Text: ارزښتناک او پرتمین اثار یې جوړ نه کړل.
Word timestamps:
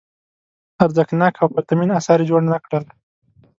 ارزښتناک 0.85 1.33
او 1.41 1.47
پرتمین 1.53 1.89
اثار 1.99 2.19
یې 2.21 2.29
جوړ 2.29 2.41
نه 2.51 2.57
کړل. 2.65 2.83